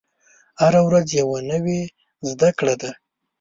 [0.61, 1.79] هره ورځ یوه نوې
[2.29, 2.91] زده کړه ده.